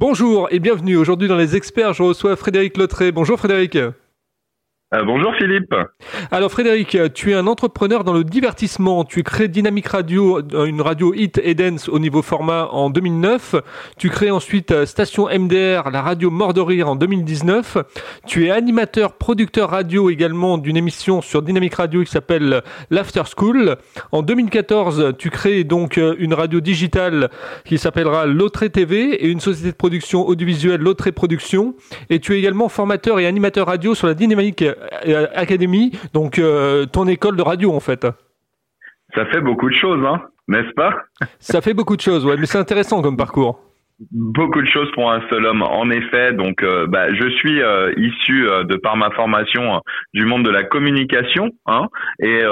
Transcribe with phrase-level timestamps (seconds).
[0.00, 0.96] Bonjour et bienvenue.
[0.96, 3.12] Aujourd'hui dans les experts, je reçois Frédéric Lotré.
[3.12, 3.76] Bonjour Frédéric.
[4.92, 5.72] Euh, bonjour Philippe.
[6.32, 9.04] Alors Frédéric, tu es un entrepreneur dans le divertissement.
[9.04, 13.54] Tu crées Dynamic Radio, euh, une radio hit et dance au niveau format en 2009.
[13.98, 17.76] Tu crées ensuite euh, Station MDR, la radio Mort en 2019.
[18.26, 22.60] Tu es animateur, producteur radio également d'une émission sur Dynamic Radio qui s'appelle
[22.90, 23.76] l'After School.
[24.10, 27.30] En 2014, tu crées donc une radio digitale
[27.64, 31.76] qui s'appellera Lotré TV et une société de production audiovisuelle Lotré Production.
[32.08, 34.64] Et tu es également formateur et animateur radio sur la Dynamique
[35.06, 38.06] euh, Académie, donc euh, ton école de radio en fait.
[39.14, 40.94] Ça fait beaucoup de choses, hein, n'est-ce pas?
[41.38, 43.60] Ça fait beaucoup de choses, ouais, mais c'est intéressant comme parcours.
[44.12, 46.32] Beaucoup de choses pour un seul homme, en effet.
[46.32, 47.60] Donc, euh, bah, je suis
[47.98, 49.82] issu de par ma formation
[50.14, 51.88] du monde de la communication hein,
[52.22, 52.42] et,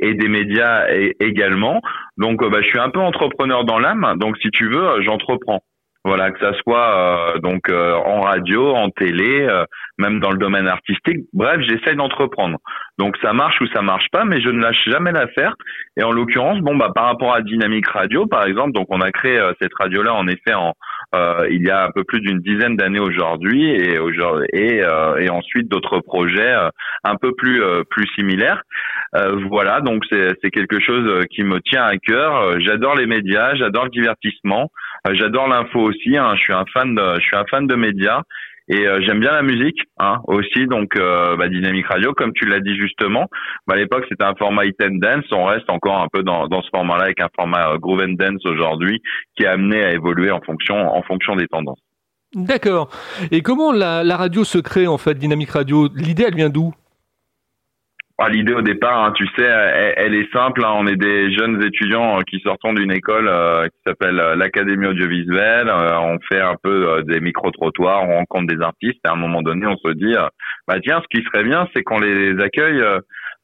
[0.00, 0.86] et, des médias
[1.18, 1.80] également.
[2.18, 4.14] Donc, bah, je suis un peu entrepreneur dans l'âme.
[4.18, 5.64] Donc, si tu veux, j'entreprends.
[6.06, 9.64] Voilà, que ça soit euh, donc euh, en radio, en télé, euh,
[9.98, 11.26] même dans le domaine artistique.
[11.32, 12.58] Bref, j'essaye d'entreprendre.
[12.96, 15.56] Donc ça marche ou ça marche pas, mais je ne lâche jamais l'affaire.
[15.96, 19.10] Et en l'occurrence, bon bah par rapport à Dynamique Radio, par exemple, donc on a
[19.10, 20.74] créé cette radio-là en effet en
[21.50, 24.82] il y a un peu plus d'une dizaine d'années aujourd'hui, et aujourd'hui et,
[25.18, 26.54] et ensuite d'autres projets
[27.04, 28.62] un peu plus plus similaires.
[29.48, 32.60] Voilà, donc c'est quelque chose qui me tient à cœur.
[32.60, 34.70] J'adore les médias, j'adore le divertissement.
[35.06, 36.16] Euh, j'adore l'info aussi.
[36.16, 36.34] Hein.
[36.36, 38.22] Je suis un fan de, je suis un fan de médias
[38.68, 40.66] et euh, j'aime bien la musique hein, aussi.
[40.66, 43.28] Donc euh, bah, Dynamique Radio, comme tu l'as dit justement,
[43.66, 45.24] bah, à l'époque c'était un format hit dance.
[45.30, 48.44] On reste encore un peu dans, dans ce format-là avec un format groove and dance
[48.44, 49.00] aujourd'hui
[49.36, 51.80] qui est amené à évoluer en fonction en fonction des tendances.
[52.34, 52.90] D'accord.
[53.30, 55.88] Et comment la, la radio se crée en fait, Dynamique Radio?
[55.94, 56.74] L'idée elle vient d'où?
[58.30, 60.64] L'idée au départ, hein, tu sais, elle, est simple.
[60.64, 60.72] Hein.
[60.74, 64.86] on est des jeunes étudiants euh, qui sortons d'une école euh, qui s'appelle euh, l'Académie
[64.86, 65.70] audiovisuelle.
[65.70, 69.00] on fait un peu des micro-trottoirs, on rencontre des artistes.
[69.04, 70.14] Et à un moment donné, on se dit,
[70.66, 72.82] bah tiens, ce qui serait bien, c'est qu'on les accueille,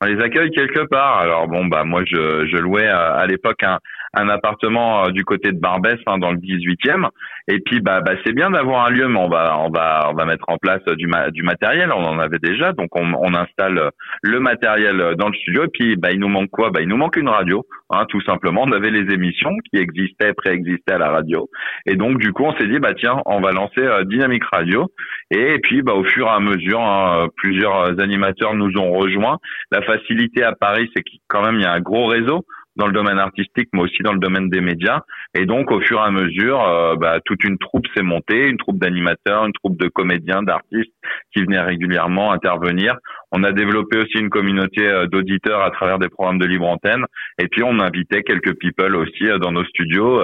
[0.00, 1.18] on les accueille quelque part.
[1.18, 3.78] Alors bon, bah moi, je, je louais à l'époque un,
[4.14, 7.08] un appartement euh, du côté de Barbès hein, dans le 18e
[7.48, 10.14] et puis bah, bah c'est bien d'avoir un lieu mais on va on va on
[10.14, 11.90] va mettre en place du du matériel.
[11.92, 12.72] On en avait déjà.
[12.72, 13.90] Donc on, on installe
[14.22, 15.64] le matériel dans le studio.
[15.64, 16.70] Et puis bah il nous manque quoi?
[16.70, 18.62] Bah il nous manque une radio hein, tout simplement.
[18.62, 21.48] On avait les émissions qui existaient préexistaient à la radio.
[21.86, 24.92] Et donc du coup on s'est dit bah tiens on va lancer euh, Dynamique Radio.
[25.30, 29.38] Et, puis bah au fur et à mesure hein, plusieurs animateurs nous ont rejoints.
[29.72, 32.44] La facilité à Paris c'est qu'il quand même il y a un gros réseau
[32.76, 35.00] dans le domaine artistique, mais aussi dans le domaine des médias.
[35.34, 38.56] Et donc, au fur et à mesure, euh, bah, toute une troupe s'est montée, une
[38.56, 40.92] troupe d'animateurs, une troupe de comédiens, d'artistes
[41.34, 42.96] qui venaient régulièrement intervenir.
[43.30, 47.04] On a développé aussi une communauté euh, d'auditeurs à travers des programmes de libre antenne.
[47.38, 50.22] Et puis, on invitait quelques people aussi euh, dans nos studios,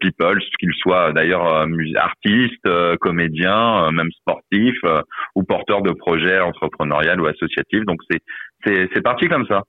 [0.00, 2.68] people, qu'ils soient d'ailleurs artistes,
[3.00, 4.82] comédiens, même sportifs
[5.34, 7.84] ou porteurs de projets entrepreneuriaux ou associatifs.
[7.86, 8.00] Donc,
[8.64, 9.62] c'est parti comme ça.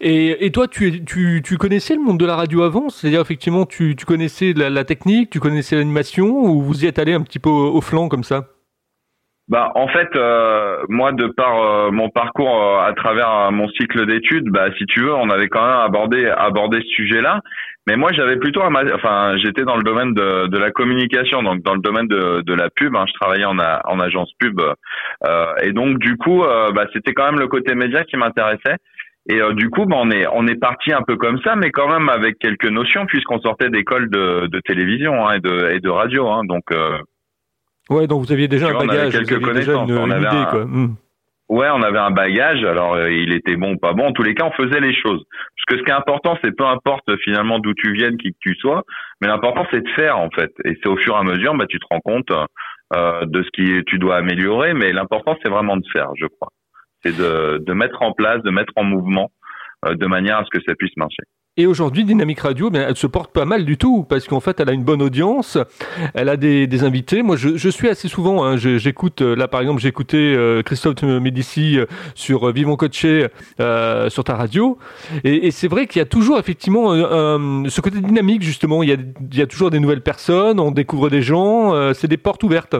[0.00, 2.88] Et, toi, tu, tu, tu, connaissais le monde de la radio avant?
[2.88, 7.14] C'est-à-dire, effectivement, tu, tu connaissais la, technique, tu connaissais l'animation, ou vous y êtes allé
[7.14, 8.44] un petit peu au, flanc comme ça?
[9.48, 14.04] Bah, en fait, euh, moi, de par euh, mon parcours euh, à travers mon cycle
[14.04, 17.40] d'études, bah, si tu veux, on avait quand même abordé abordé ce sujet-là.
[17.86, 21.80] Mais moi, j'avais plutôt, enfin, j'étais dans le domaine de, la communication, donc dans le
[21.80, 22.96] domaine de, de la pub.
[22.96, 24.60] Hein, je travaillais en, en agence pub,
[25.62, 26.42] et donc du coup,
[26.74, 28.78] bah, c'était quand même le côté média qui m'intéressait.
[29.28, 31.70] Et euh, du coup, bah, on est on est parti un peu comme ça, mais
[31.70, 35.80] quand même avec quelques notions puisqu'on sortait d'école de, de télévision hein, et de et
[35.80, 36.28] de radio.
[36.28, 36.98] Hein, donc euh,
[37.90, 40.64] ouais, donc vous aviez déjà un bagage, quelques vous aviez déjà une, idée, quoi.
[40.64, 40.94] Hmm.
[41.48, 42.64] Ouais, on avait un bagage.
[42.64, 44.06] Alors, euh, il était bon ou pas bon.
[44.06, 45.24] En tous les cas, on faisait les choses.
[45.30, 48.38] Parce que ce qui est important, c'est peu importe finalement d'où tu viennes, qui que
[48.40, 48.84] tu sois,
[49.20, 50.52] mais l'important c'est de faire en fait.
[50.64, 52.30] Et c'est au fur et à mesure, bah, tu te rends compte
[52.94, 54.72] euh, de ce qui tu dois améliorer.
[54.74, 56.52] Mais l'important, c'est vraiment de faire, je crois
[57.06, 59.30] c'est de, mettre en place, de mettre en mouvement
[59.84, 61.22] euh, de manière à ce que ça puisse marcher.
[61.58, 64.60] Et aujourd'hui, Dynamique Radio, ben, elle se porte pas mal du tout parce qu'en fait,
[64.60, 65.56] elle a une bonne audience,
[66.12, 67.22] elle a des, invités.
[67.22, 71.78] Moi, je, suis assez souvent, hein, j'écoute, euh, là par exemple, écouté euh, Christophe Médici
[72.14, 73.28] sur Vivons Coaché
[73.60, 74.76] euh, sur ta radio.
[75.24, 78.82] Et, c'est vrai qu'il y a toujours effectivement ce côté dynamique, justement.
[78.82, 82.76] Il y a toujours des nouvelles personnes, on découvre des gens, c'est des portes ouvertes.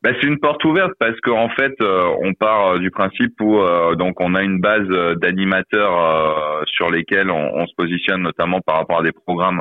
[0.00, 3.58] Bah, c'est une porte ouverte parce qu'en fait, euh, on part euh, du principe où
[3.58, 4.86] euh, donc on a une base
[5.20, 9.60] d'animateurs sur lesquels on, on, se positionne, notamment par rapport à des programmes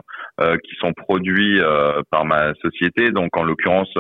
[0.64, 1.60] qui sont produits
[2.12, 3.10] par ma société.
[3.12, 3.92] Donc, en l'occurrence,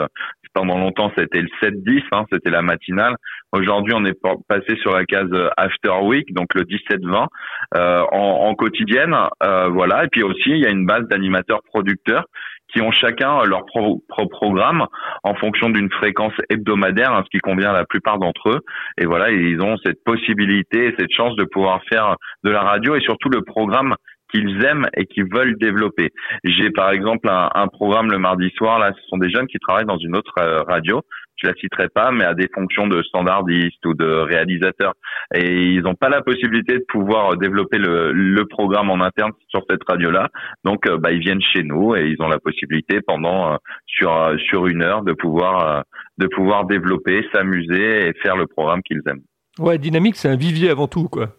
[0.53, 3.15] pendant longtemps, c'était le 7-10, hein, c'était la matinale.
[3.51, 4.17] Aujourd'hui, on est
[4.47, 7.27] passé sur la case After Week, donc le 17-20,
[7.75, 10.05] en, en, quotidienne, voilà.
[10.05, 12.25] Et puis aussi, il y a une base d'animateurs producteurs
[12.73, 14.85] qui ont chacun leur propre programme
[15.23, 18.59] en fonction d'une fréquence hebdomadaire, hein, ce qui convient à la plupart d'entre eux.
[18.97, 23.01] Et voilà, ils ont cette possibilité, cette chance de pouvoir faire de la radio et
[23.01, 23.95] surtout le programme
[24.31, 26.11] qu'ils aiment et qu'ils veulent développer.
[26.43, 29.59] J'ai par exemple un, un, programme le mardi soir, là, ce sont des jeunes qui
[29.59, 31.01] travaillent dans une autre euh, radio,
[31.37, 34.93] je la citerai pas, mais à des fonctions de standardiste ou de réalisateur.
[35.33, 39.61] Et ils n'ont pas la possibilité de pouvoir développer le, le programme en interne sur
[39.69, 40.29] cette radio-là.
[40.63, 44.33] Donc, euh, bah, ils viennent chez nous et ils ont la possibilité pendant euh, sur
[44.47, 45.83] sur une heure de pouvoir
[46.17, 49.21] de pouvoir développer, s'amuser et faire le programme qu'ils aiment.
[49.59, 51.29] Ouais, dynamique, c'est un vivier avant tout, quoi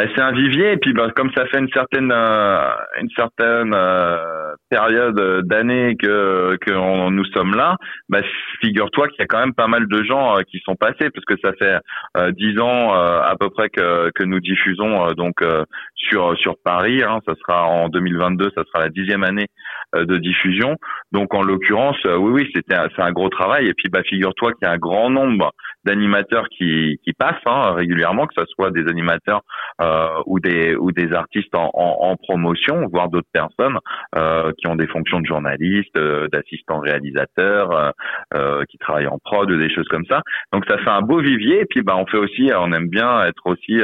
[0.00, 2.70] bah, c'est un vivier et puis bah, comme ça fait une certaine euh,
[3.02, 7.76] une certaine euh, période d'années que que nous sommes là,
[8.08, 8.20] bah,
[8.62, 11.26] figure-toi qu'il y a quand même pas mal de gens euh, qui sont passés parce
[11.26, 15.44] que ça fait dix ans à peu près que que nous diffusons donc
[15.94, 17.02] sur sur Paris.
[17.02, 19.48] Hein, ça sera en 2022, ça sera la dixième année
[19.94, 20.76] de diffusion.
[21.12, 24.66] Donc en l'occurrence, oui oui, c'était c'est un gros travail et puis bah figure-toi qu'il
[24.66, 25.52] y a un grand nombre
[25.84, 29.42] d'animateurs qui, qui passent hein, régulièrement, que ce soit des animateurs
[29.80, 33.78] euh, ou des ou des artistes en, en, promotion, voire d'autres personnes
[34.16, 37.90] euh, qui ont des fonctions de journalistes, euh, d'assistants réalisateurs, euh,
[38.34, 40.20] euh, qui travaillent en prod, des choses comme ça.
[40.52, 41.60] Donc ça fait un beau vivier.
[41.60, 43.80] Et puis bah on fait aussi, on aime bien être aussi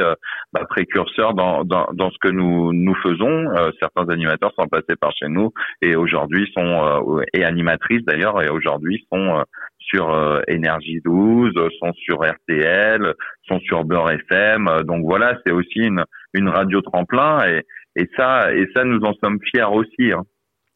[0.53, 3.45] bah, précurseur dans, dans, dans ce que nous nous faisons.
[3.79, 5.51] certains animateurs sont passés par chez nous
[5.81, 9.43] et aujourd'hui sont et animatrices d'ailleurs et aujourd'hui sont
[9.79, 13.13] sur euh, Énergie 12, sont sur RTL,
[13.47, 14.83] sont sur Beurre FM.
[14.83, 16.03] Donc voilà, c'est aussi une,
[16.33, 17.63] une radio tremplin et,
[17.95, 20.11] et ça et ça nous en sommes fiers aussi.
[20.11, 20.23] Hein.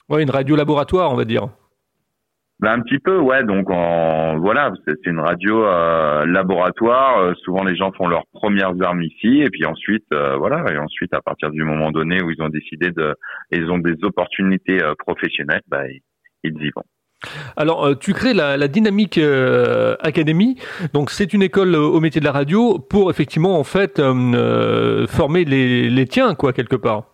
[0.09, 1.47] Ouais, une radio laboratoire, on va dire.
[2.61, 3.43] Ben, un petit peu, ouais.
[3.43, 7.19] Donc en, voilà, c'est une radio euh, laboratoire.
[7.19, 11.13] Euh, souvent les gens font leurs premières armes ici et puis ensuite, voilà, et ensuite
[11.13, 13.15] à partir du moment donné où ils ont décidé de,
[13.51, 15.85] ils ont des opportunités professionnelles, ben,
[16.43, 16.83] ils y vont.
[17.55, 20.57] Alors, euh, tu crées la, la Dynamique euh, Academy.
[20.93, 24.01] Donc, c'est une école euh, au métier de la radio pour effectivement, en fait,
[25.07, 27.10] former les, les tiens, quoi, quelque part.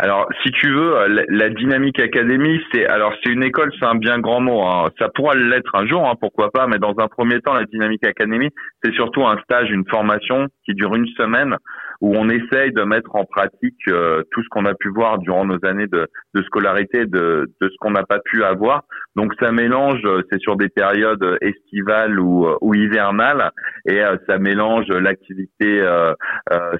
[0.00, 4.20] Alors, si tu veux, la, Dynamique Academy, c'est alors c'est une école, c'est un bien
[4.20, 4.62] grand mot.
[4.62, 4.90] Hein.
[4.96, 6.68] Ça pourra l'être un jour, hein, pourquoi pas.
[6.68, 8.48] Mais dans un premier temps, la Dynamique Academy,
[8.82, 11.56] c'est surtout un stage, une formation qui dure une semaine
[12.00, 15.44] où on essaye de mettre en pratique euh, tout ce qu'on a pu voir durant
[15.44, 16.06] nos années de,
[16.38, 18.82] de scolarité, de, ce qu'on n'a pas pu avoir.
[19.16, 23.50] Donc ça mélange, euh, c'est sur des périodes estivales ou, euh, ou hivernales,
[23.88, 26.14] et ça mélange l'activité euh,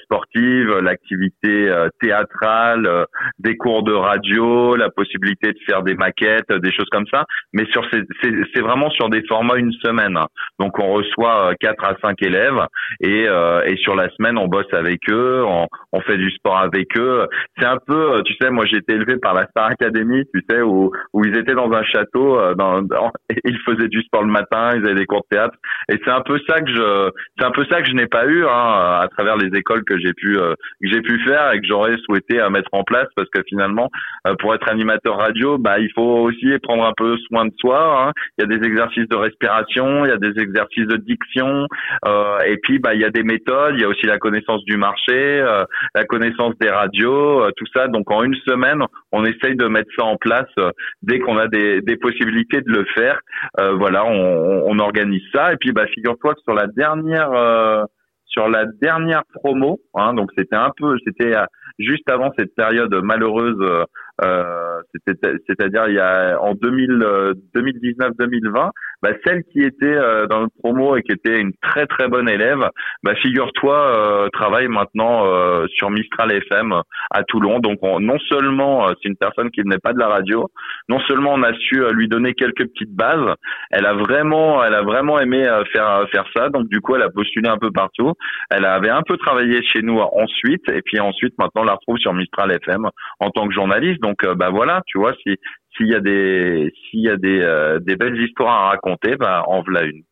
[0.03, 3.07] sportive, l'activité théâtrale,
[3.39, 7.25] des cours de radio, la possibilité de faire des maquettes, des choses comme ça.
[7.53, 7.85] Mais sur
[8.23, 10.19] c'est vraiment sur des formats une semaine.
[10.59, 12.67] Donc on reçoit quatre à cinq élèves
[13.01, 15.45] et, et sur la semaine on bosse avec eux,
[15.93, 17.27] on, fait du sport avec eux.
[17.59, 20.43] C'est un peu, euh, tu sais, moi j'ai été élevé par la Star Academy, tu
[20.49, 22.83] sais, où, où ils étaient dans un château, euh, dans,
[23.45, 25.57] ils faisaient du sport le matin, ils avaient des cours de théâtre,
[25.91, 28.27] et c'est un peu ça que je, c'est un peu ça que je n'ai pas
[28.27, 31.61] eu hein, à travers les écoles que j'ai pu, euh, que j'ai pu faire et
[31.61, 33.91] que j'aurais souhaité mettre en place, parce que finalement,
[34.41, 38.09] pour être animateur radio, bah il faut aussi prendre un peu soin de soi.
[38.09, 38.13] Hein.
[38.39, 41.67] Il y a des exercices de respiration, il y a des exercices de diction,
[42.47, 44.77] et puis bah il y a des méthodes, il y a aussi la connaissance du
[44.77, 45.19] marché
[45.49, 45.65] euh,
[45.95, 47.89] la connaissance des radios, euh, tout ça.
[47.89, 50.71] Donc en une semaine, on essaye de mettre ça en place euh,
[51.03, 53.21] dès qu'on a des, des, possibilités de le faire.
[53.57, 55.53] voilà, on, on, organise ça.
[55.53, 57.31] Et puis bah figure-toi que sur la dernière
[58.27, 61.35] sur la dernière promo, hein, donc c'était un peu, c'était
[61.79, 63.59] juste avant cette période malheureuse,
[64.23, 68.71] euh, c'est-à-dire il y a en 2019-2020,
[69.03, 72.29] bah, celle qui était euh, dans notre promo et qui était une très très bonne
[72.29, 72.69] élève,
[73.05, 76.75] bah, figure-toi, euh, travaille maintenant euh, sur Mistral FM
[77.11, 77.61] à Toulon.
[77.61, 80.51] Donc non seulement c'est une personne qui n'est pas de la radio,
[80.89, 83.35] non seulement on a su lui donner quelques petites bases,
[83.71, 86.49] elle a vraiment, elle a vraiment aimé faire faire ça.
[86.49, 88.15] Donc du coup, elle a postulé un peu partout.
[88.51, 91.99] Elle avait un peu travaillé chez nous ensuite, et puis ensuite maintenant on la retrouve
[91.99, 92.89] sur Mistral FM
[93.21, 94.01] en tant que journaliste.
[94.37, 95.37] Bah voilà, tu vois, si
[95.77, 99.45] s'il y a des s'il y a des, euh, des belles histoires à raconter, bah
[99.47, 100.03] en voilà une.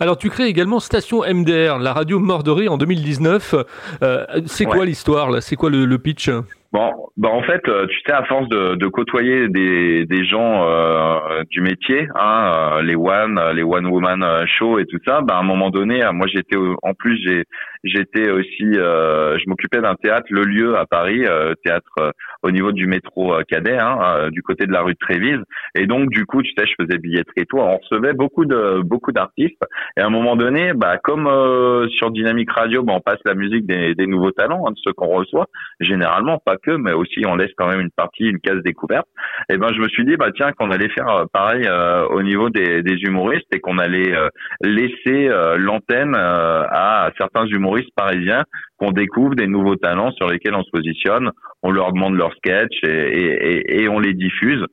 [0.00, 3.54] Alors tu crées également Station MDR, la radio Morderie en 2019.
[4.02, 5.40] Euh, c'est quoi l'histoire là?
[5.40, 6.30] C'est quoi le, le pitch?
[6.72, 10.68] Bon, bah en fait, euh, tu sais, à force de, de côtoyer des, des gens
[10.68, 15.36] euh, du métier, hein, euh, les one, les one woman show et tout ça, bah
[15.36, 17.44] à un moment donné, moi j'étais en plus j'ai
[17.84, 21.22] j'étais aussi, je m'occupais d'un théâtre, le lieu à Paris,
[21.64, 25.38] théâtre au niveau du métro Cadet, hein, du côté de la rue de Trévise,
[25.76, 28.80] et donc du coup, tu sais, je faisais billetterie et tout, on recevait beaucoup de
[28.82, 29.62] beaucoup d'artistes,
[29.96, 31.26] et à un moment donné, bah comme
[31.90, 34.92] sur Dynamique Radio, bah, on passe la musique des, des nouveaux talents, hein, de ceux
[34.92, 35.46] qu'on reçoit,
[35.78, 39.06] généralement pas que, mais aussi on laisse quand même une partie, une case découverte.
[39.48, 41.68] Et eh ben je me suis dit bah tiens qu'on allait faire pareil
[42.10, 44.14] au niveau des, des humoristes et qu'on allait
[44.62, 48.44] laisser l'antenne à certains humoristes parisiens
[48.78, 51.30] qu'on découvre des nouveaux talents sur lesquels on se positionne,
[51.62, 54.64] on leur demande leurs sketchs et, et, et on les diffuse.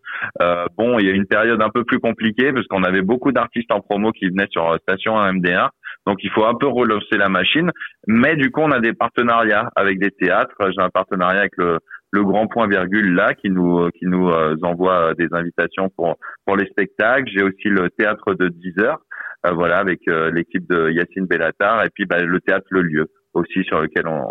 [0.41, 3.31] Euh, bon, il y a une période un peu plus compliquée parce qu'on avait beaucoup
[3.31, 5.69] d'artistes en promo qui venaient sur Station MDR.
[6.05, 7.72] Donc il faut un peu relancer la machine,
[8.07, 10.55] mais du coup on a des partenariats avec des théâtres.
[10.60, 11.79] J'ai un partenariat avec le,
[12.13, 16.67] Grand Point Virgule là qui nous qui nous euh, envoie des invitations pour pour les
[16.67, 17.29] spectacles.
[17.33, 19.00] J'ai aussi le théâtre de 10 heures,
[19.45, 23.07] euh, voilà avec euh, l'équipe de Yacine Bellatar et puis bah, le théâtre Le Lieu
[23.33, 24.25] aussi sur lequel on,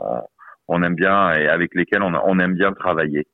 [0.69, 3.27] on aime bien et avec lesquels on, on aime bien travailler.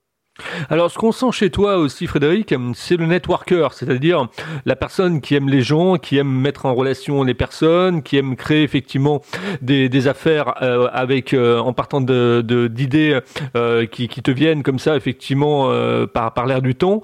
[0.71, 4.29] Alors, ce qu'on sent chez toi aussi, Frédéric, c'est le networker, c'est-à-dire
[4.67, 8.37] la personne qui aime les gens, qui aime mettre en relation les personnes, qui aime
[8.37, 9.23] créer effectivement
[9.63, 13.21] des, des affaires euh, avec euh, en partant de d'idées
[13.57, 15.73] euh, qui, qui, te viennent comme ça, effectivement,
[16.13, 17.03] par, par l'air du temps.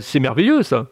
[0.00, 0.86] c'est merveilleux, ça.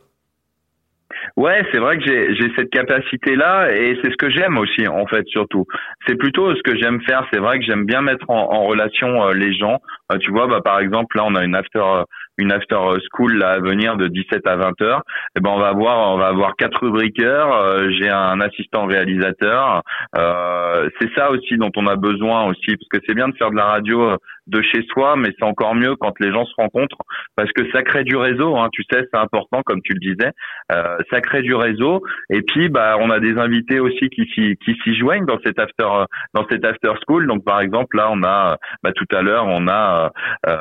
[1.36, 5.06] Ouais, c'est vrai que j'ai cette capacité là et c'est ce que j'aime aussi en
[5.06, 5.66] fait surtout.
[6.06, 7.26] C'est plutôt ce que j'aime faire.
[7.32, 9.78] C'est vrai que j'aime bien mettre en, relation euh, les gens.
[10.12, 12.04] Euh, tu vois, bah par exemple là on a une after
[12.40, 12.78] une after
[13.11, 14.99] school là à venir de 17 à 20 heures.
[14.99, 17.52] Et eh ben on va avoir on va avoir quatre rubriqueurs.
[17.52, 19.82] Euh, j'ai un assistant réalisateur.
[21.00, 23.56] c'est ça aussi dont on a besoin aussi parce que c'est bien de faire de
[23.56, 24.16] la radio
[24.50, 26.99] de chez soi, mais c'est encore mieux quand les gens se rencontrent
[27.37, 28.56] parce que ça crée du réseau.
[28.56, 30.32] Hein, tu sais, c'est important comme tu le disais.
[30.73, 32.02] Euh, ça crée du réseau.
[32.30, 35.59] Et puis, bah, on a des invités aussi qui s'y qui s'y joignent dans cet
[35.59, 35.88] after
[36.35, 37.26] dans cet after school.
[37.26, 40.11] Donc, par exemple, là, on a bah, tout à l'heure, on a
[40.47, 40.56] euh,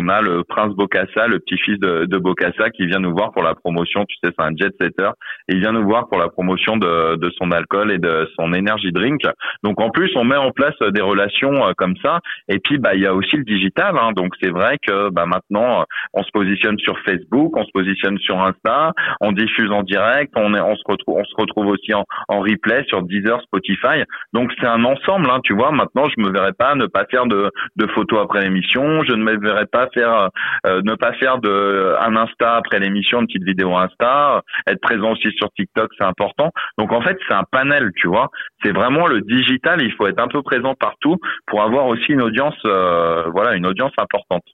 [0.00, 3.42] on a le prince Bocassa, le petit-fils de, de Bocassa, qui vient nous voir pour
[3.42, 4.04] la promotion.
[4.06, 5.10] Tu sais, c'est un jet setter.
[5.48, 8.52] Et il vient nous voir pour la promotion de de son alcool et de son
[8.52, 9.22] énergie drink.
[9.62, 12.20] Donc, en plus, on met en place des relations euh, comme ça.
[12.48, 13.96] Et puis, bah, il y a aussi le digital.
[13.98, 14.12] Hein.
[14.12, 18.40] Donc, c'est vrai que bah, maintenant, on se positionne sur Facebook, on se positionne sur
[18.40, 22.04] Insta, on diffuse en direct, on, est, on se retrouve, on se retrouve aussi en,
[22.28, 24.02] replay sur Deezer, Spotify.
[24.32, 25.72] Donc c'est un ensemble, hein, tu vois.
[25.72, 29.22] Maintenant, je me verrais pas ne pas faire de, de photos après l'émission, je ne
[29.22, 30.30] me verrais pas faire,
[30.66, 35.12] euh, ne pas faire de un Insta après l'émission, une petite vidéo Insta, être présent
[35.12, 36.50] aussi sur TikTok, c'est important.
[36.78, 38.28] Donc en fait, c'est un panel, tu vois.
[38.62, 39.82] C'est vraiment le digital.
[39.82, 41.16] Il faut être un peu présent partout
[41.46, 44.44] pour avoir aussi une audience, euh, voilà, une audience importante.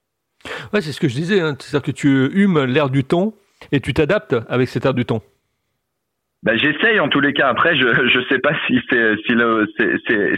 [0.72, 1.40] Ouais, c'est ce que je disais.
[1.40, 1.56] Hein.
[1.58, 3.32] C'est-à-dire que tu humes l'air du temps
[3.72, 5.22] et tu t'adaptes avec cet air du temps.
[6.46, 7.48] Ben, j'essaye en tous les cas.
[7.48, 9.96] Après, je je sais pas si c'est si le c'est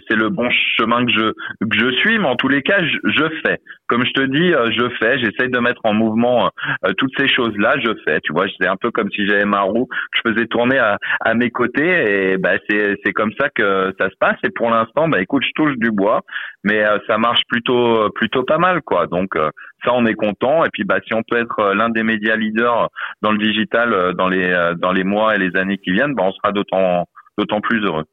[0.08, 0.48] c'est le bon
[0.78, 1.32] chemin que je
[1.68, 3.58] que je suis, mais en tous les cas, je, je fais.
[3.88, 5.18] Comme je te dis, euh, je fais.
[5.18, 6.50] J'essaye de mettre en mouvement
[6.86, 7.74] euh, toutes ces choses là.
[7.78, 8.20] Je fais.
[8.22, 11.34] Tu vois, c'est un peu comme si j'avais ma roue je faisais tourner à, à
[11.34, 14.38] mes côtés, et ben c'est c'est comme ça que ça se passe.
[14.44, 16.22] Et pour l'instant, ben écoute, je touche du bois,
[16.64, 19.06] mais euh, ça marche plutôt plutôt pas mal, quoi.
[19.08, 19.36] Donc
[19.84, 20.64] ça, on est content.
[20.64, 22.88] Et puis, bah, si on peut être euh, l'un des médias leaders
[23.22, 26.14] dans le digital euh, dans les euh, dans les mois et les années qui viennent,
[26.14, 27.06] bah, on sera d'autant
[27.38, 28.04] d'autant plus heureux.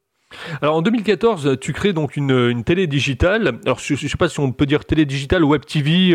[0.62, 3.54] Alors en 2014, tu crées donc une, une télé digitale.
[3.66, 6.14] Alors je, ne sais pas si on peut dire télé digitale ou web TV.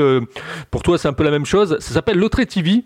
[0.70, 1.78] pour toi, c'est un peu la même chose.
[1.78, 2.84] Ça s'appelle Lotré TV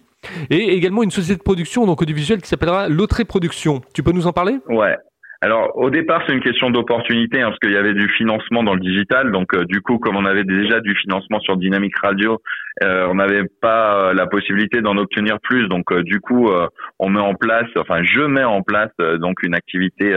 [0.50, 3.80] et également une société de production donc audiovisuelle qui s'appellera Lotré Production.
[3.94, 4.58] Tu peux nous en parler?
[4.68, 4.96] Ouais.
[5.44, 8.72] Alors au départ c'est une question d'opportunité hein, parce qu'il y avait du financement dans
[8.72, 9.30] le digital.
[9.30, 12.40] Donc euh, du coup comme on avait déjà du financement sur Dynamic Radio
[12.82, 15.68] euh, on n'avait pas euh, la possibilité d'en obtenir plus.
[15.68, 16.50] Donc du coup
[16.98, 20.16] on met en place enfin je mets en place donc une activité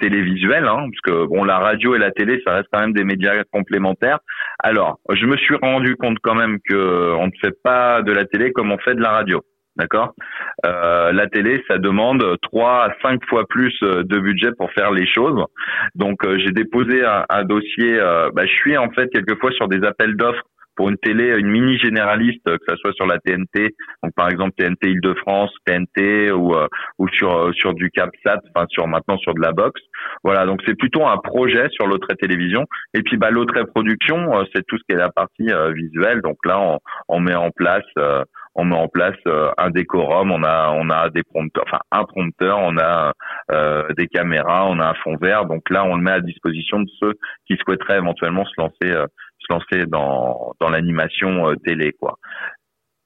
[0.00, 3.04] télévisuelle hein, parce que bon la radio et la télé ça reste quand même des
[3.04, 4.18] médias complémentaires.
[4.58, 8.24] Alors je me suis rendu compte quand même que on ne fait pas de la
[8.24, 9.40] télé comme on fait de la radio
[9.78, 10.14] D'accord
[10.66, 14.90] euh, La télé, ça demande trois à cinq fois plus euh, de budget pour faire
[14.90, 15.40] les choses.
[15.94, 17.98] Donc, euh, j'ai déposé un, dossier.
[18.34, 20.42] Bah, je suis en fait quelquefois sur des appels d'offres
[20.74, 24.52] pour une télé, une mini généraliste, que ce soit sur la TNT, donc par exemple
[24.56, 26.54] TNT Île-de-France, TNT ou
[26.98, 29.80] ou sur sur du CapSat, enfin sur maintenant sur de la box.
[30.22, 32.64] Voilà, donc c'est plutôt un projet sur l'autre télévision.
[32.94, 36.20] Et puis bah l'autre production, c'est tout ce qui est la partie visuelle.
[36.22, 37.86] Donc là, on, on met en place
[38.54, 42.04] on met en place euh, un décorum, on a on a des prompteurs, enfin un
[42.04, 43.12] prompteur, on a
[43.52, 45.46] euh, des caméras, on a un fond vert.
[45.46, 47.14] Donc là, on le met à disposition de ceux
[47.46, 49.06] qui souhaiteraient éventuellement se lancer euh,
[49.38, 52.18] se lancer dans dans l'animation télé quoi.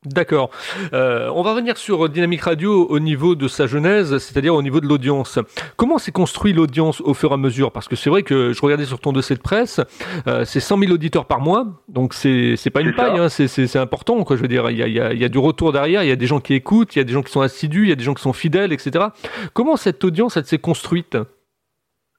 [0.05, 0.51] D'accord.
[0.93, 4.81] Euh, on va revenir sur Dynamic Radio au niveau de sa genèse, c'est-à-dire au niveau
[4.81, 5.39] de l'audience.
[5.77, 7.71] Comment s'est construit l'audience au fur et à mesure?
[7.71, 9.81] Parce que c'est vrai que je regardais sur ton dossier de presse,
[10.27, 13.77] euh, c'est 100 000 auditeurs par mois, donc c'est c'est pas une paille, hein, c'est
[13.77, 14.35] important quoi.
[14.35, 16.13] Je veux dire, il y a, y, a, y a du retour derrière, il y
[16.13, 17.93] a des gens qui écoutent, il y a des gens qui sont assidus, il y
[17.93, 19.07] a des gens qui sont fidèles, etc.
[19.53, 21.17] Comment cette audience elle s'est construite?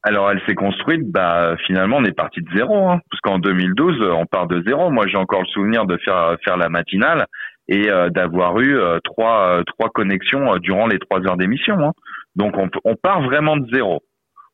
[0.06, 4.02] Alors elle s'est construite, bah finalement on est parti de zéro, hein, parce qu'en 2012
[4.18, 4.90] on part de zéro.
[4.90, 7.26] Moi j'ai encore le souvenir de faire faire la matinale
[7.68, 11.80] et euh, d'avoir eu euh, trois euh, trois connexions durant les trois heures d'émission.
[11.80, 11.92] Hein.
[12.36, 14.02] Donc on, on part vraiment de zéro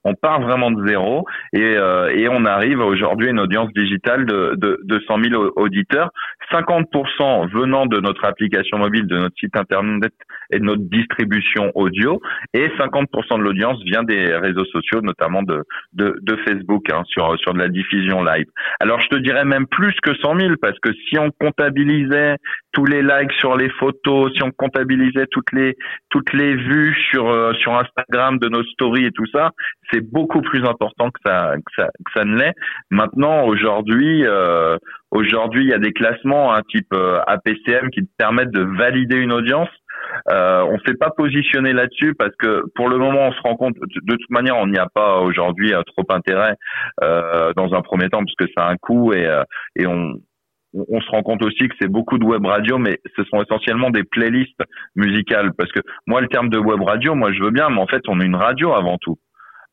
[0.03, 4.25] on part vraiment de zéro et, euh, et on arrive aujourd'hui à une audience digitale
[4.25, 6.11] de, de, de 100 000 auditeurs,
[6.51, 10.13] 50% venant de notre application mobile, de notre site internet
[10.51, 12.21] et de notre distribution audio,
[12.53, 15.63] et 50% de l'audience vient des réseaux sociaux, notamment de,
[15.93, 18.47] de, de Facebook, hein, sur, sur de la diffusion live.
[18.79, 22.37] Alors je te dirais même plus que 100 000, parce que si on comptabilisait
[22.71, 25.75] tous les likes sur les photos, si on comptabilisait toutes les
[26.09, 29.51] toutes les vues sur euh, sur Instagram de nos stories et tout ça,
[29.91, 32.53] c'est beaucoup plus important que ça que ça, que ça ne l'est.
[32.89, 34.77] Maintenant, aujourd'hui, euh,
[35.11, 39.17] aujourd'hui, il y a des classements hein, type euh, APCM qui te permettent de valider
[39.17, 39.69] une audience.
[40.31, 43.75] Euh, on s'est pas positionné là-dessus parce que pour le moment, on se rend compte.
[43.75, 46.55] De toute manière, on n'y a pas aujourd'hui euh, trop intérêt
[47.03, 49.27] euh, dans un premier temps parce que ça a un coût et
[49.75, 50.13] et on
[50.73, 53.89] on se rend compte aussi que c'est beaucoup de web radio, mais ce sont essentiellement
[53.89, 54.61] des playlists
[54.95, 55.51] musicales.
[55.57, 58.03] Parce que moi, le terme de web radio, moi, je veux bien, mais en fait,
[58.07, 59.17] on est une radio avant tout.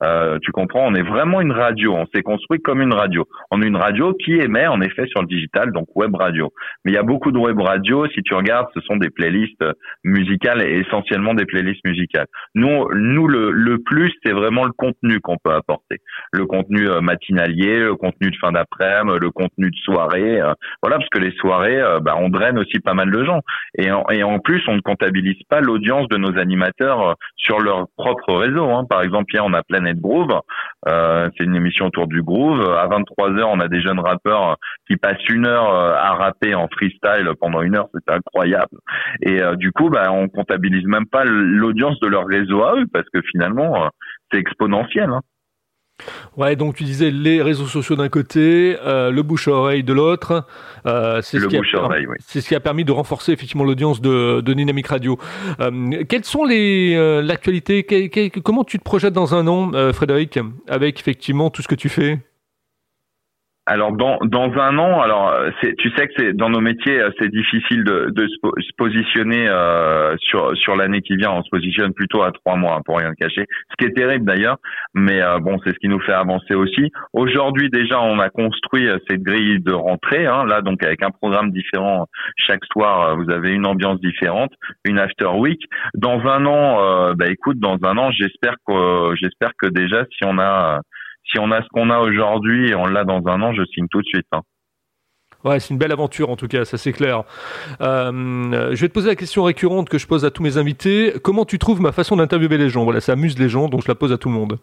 [0.02, 1.94] Euh, tu comprends, on est vraiment une radio.
[1.94, 3.26] On s'est construit comme une radio.
[3.50, 6.52] On est une radio qui émet en effet sur le digital, donc web radio.
[6.84, 8.06] Mais il y a beaucoup de web radio.
[8.08, 9.64] Si tu regardes, ce sont des playlists
[10.04, 12.26] musicales et essentiellement des playlists musicales.
[12.54, 15.98] Nous, nous le, plus, c'est vraiment le contenu qu'on peut apporter.
[16.32, 18.66] Le contenu euh, matinalier, le contenu de fin d'après-midi,
[19.20, 20.40] le contenu de soirée.
[20.40, 23.40] Euh, voilà, parce que les soirées, bah, on draine aussi pas mal de gens.
[23.78, 28.70] Et en, plus, on ne comptabilise pas l'audience de nos animateurs sur leur propre réseau.
[28.70, 28.84] Hein.
[28.88, 30.40] Par exemple, hier, on a plein Groove.
[30.88, 32.60] Euh, c'est une émission autour du groove.
[32.76, 34.56] À 23 h on a des jeunes rappeurs
[34.88, 37.88] qui passent une heure euh, à rapper en freestyle pendant une heure.
[37.94, 38.78] C'est incroyable.
[39.22, 42.86] Et euh, du coup, bah, on comptabilise même pas l'audience de leur réseau à eux
[42.92, 43.88] parce que finalement,
[44.32, 45.10] c'est exponentiel.
[45.10, 45.20] Hein.
[46.36, 49.92] Ouais, donc tu disais les réseaux sociaux d'un côté, euh, le bouche à oreille de
[49.92, 50.44] l'autre.
[50.86, 51.60] Euh, c'est ce, qui a,
[52.20, 55.18] c'est ce qui a permis de renforcer effectivement l'audience de, de Dynamic Radio.
[55.60, 57.86] Euh, quelles sont les euh, l'actualité?
[58.44, 60.38] Comment tu te projettes dans un an, euh, Frédéric,
[60.68, 62.18] avec effectivement tout ce que tu fais?
[63.66, 67.28] Alors dans dans un an, alors tu sais que c'est dans nos métiers euh, c'est
[67.28, 71.32] difficile de, de se positionner euh, sur sur l'année qui vient.
[71.32, 74.58] On se positionne plutôt à trois mois pour rien cacher, ce qui est terrible d'ailleurs.
[74.94, 76.92] Mais euh, bon, c'est ce qui nous fait avancer aussi.
[77.12, 81.50] Aujourd'hui déjà, on a construit cette grille de rentrée hein, là, donc avec un programme
[81.50, 83.16] différent chaque soir.
[83.16, 84.52] Vous avez une ambiance différente,
[84.84, 85.60] une after week.
[85.94, 90.38] Dans un an, bah écoute, dans un an, j'espère que j'espère que déjà si on
[90.38, 90.80] a
[91.30, 93.86] si on a ce qu'on a aujourd'hui et on l'a dans un an, je signe
[93.88, 94.26] tout de suite.
[94.32, 94.42] Hein.
[95.44, 97.22] Ouais, c'est une belle aventure en tout cas, ça c'est clair.
[97.80, 101.14] Euh, je vais te poser la question récurrente que je pose à tous mes invités.
[101.22, 102.84] Comment tu trouves ma façon d'interviewer les gens?
[102.84, 104.58] Voilà, ça amuse les gens, donc je la pose à tout le monde.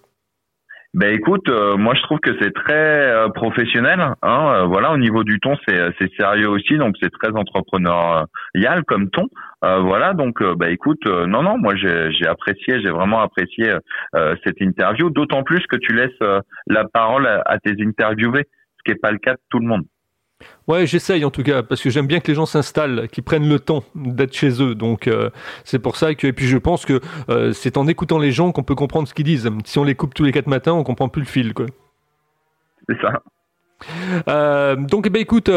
[0.93, 3.99] Ben écoute, euh, moi je trouve que c'est très euh, professionnel.
[3.99, 4.15] Hein,
[4.53, 9.27] euh, voilà, au niveau du ton, c'est sérieux aussi, donc c'est très entrepreneurial comme ton.
[9.63, 13.73] voilà, donc bah écoute, non non, moi j'ai apprécié, j'ai vraiment apprécié
[14.43, 18.45] cette interview, d'autant plus que tu laisses la parole à, à tes interviewés,
[18.77, 19.83] ce qui n'est pas le cas de tout le monde.
[20.67, 23.49] Ouais, j'essaye en tout cas parce que j'aime bien que les gens s'installent, qu'ils prennent
[23.49, 24.75] le temps d'être chez eux.
[24.75, 25.29] Donc euh,
[25.65, 28.51] c'est pour ça que et puis je pense que euh, c'est en écoutant les gens
[28.51, 29.49] qu'on peut comprendre ce qu'ils disent.
[29.65, 31.65] Si on les coupe tous les quatre matins, on comprend plus le fil quoi.
[32.87, 33.21] C'est ça.
[34.29, 35.49] Euh, donc, eh ben, écoute,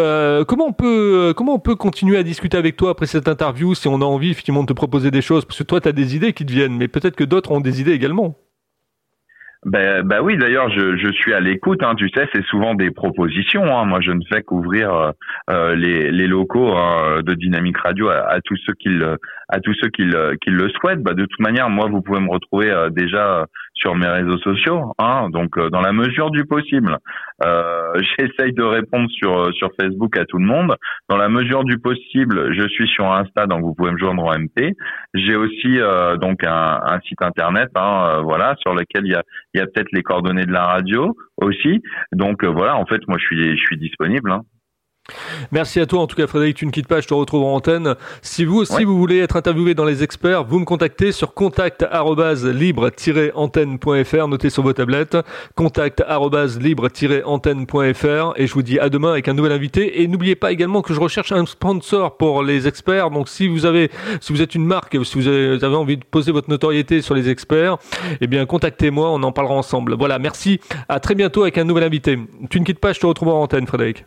[0.49, 3.87] comment on peut comment on peut continuer à discuter avec toi après cette interview si
[3.87, 5.45] on a envie effectivement de te proposer des choses?
[5.45, 7.61] Parce que toi tu as des idées qui te viennent, mais peut-être que d'autres ont
[7.61, 8.37] des idées également.
[9.65, 11.83] Ben, ben oui, d'ailleurs, je, je suis à l'écoute.
[11.83, 13.65] Hein, tu sais, c'est souvent des propositions.
[13.65, 13.85] Hein.
[13.85, 15.11] Moi, je ne fais qu'ouvrir euh,
[15.51, 19.17] euh, les, les locaux hein, de Dynamique Radio à, tous ceux qui le,
[19.49, 21.03] à tous ceux qui le, qui le souhaitent.
[21.03, 24.93] Bah, de toute manière, moi, vous pouvez me retrouver euh, déjà sur mes réseaux sociaux.
[24.99, 26.99] Hein, donc, dans la mesure du possible,
[28.19, 30.77] j'essaye de répondre sur sur Facebook à tout le monde.
[31.09, 34.39] Dans la mesure du possible, je suis sur Insta, donc vous pouvez me joindre en
[34.39, 34.75] MP.
[35.13, 35.79] J'ai aussi
[36.21, 39.23] donc un, un, site internet, hein, voilà, sur lequel il y a
[39.57, 41.83] il y a peut-être les coordonnées de la radio aussi.
[42.13, 44.31] Donc euh, voilà, en fait, moi je suis je suis disponible.
[44.31, 44.43] Hein.
[45.53, 47.55] Merci à toi en tout cas Frédéric, tu ne quittes pas, je te retrouve en
[47.55, 47.95] antenne.
[48.23, 54.29] Si vous aussi vous voulez être interviewé dans les experts, vous me contactez sur contact@libre-antenne.fr,
[54.29, 55.17] notez sur vos tablettes,
[55.55, 60.83] contact@libre-antenne.fr et je vous dis à demain avec un nouvel invité et n'oubliez pas également
[60.83, 63.11] que je recherche un sponsor pour les experts.
[63.11, 63.91] Donc si vous avez
[64.21, 67.29] si vous êtes une marque, si vous avez, envie de poser votre notoriété sur les
[67.29, 67.77] experts,
[68.21, 69.95] eh bien contactez-moi, on en parlera ensemble.
[69.97, 70.61] Voilà, merci.
[70.89, 72.19] À très bientôt avec un nouvel invité.
[72.51, 74.05] Tu ne quittes pas, je te retrouve en antenne Frédéric.